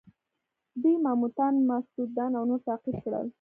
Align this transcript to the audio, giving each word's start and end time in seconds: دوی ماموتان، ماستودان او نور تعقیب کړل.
دوی 0.81 0.95
ماموتان، 1.05 1.53
ماستودان 1.69 2.31
او 2.37 2.43
نور 2.49 2.59
تعقیب 2.67 2.95
کړل. 3.03 3.27